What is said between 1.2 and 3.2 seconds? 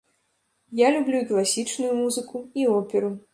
класічную музыку, і оперу.